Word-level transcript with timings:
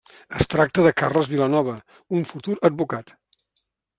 Es 0.43 0.47
tracta 0.53 0.85
de 0.85 0.93
Carles 1.01 1.29
Vilanova, 1.33 1.77
un 2.21 2.27
futur 2.31 2.57
advocat. 2.73 3.15